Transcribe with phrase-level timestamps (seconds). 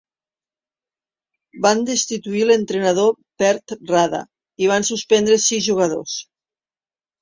[1.65, 3.15] Van destituir l'entrenador
[3.45, 4.25] Petr Rada
[4.67, 6.23] i van suspendre sis jugadors.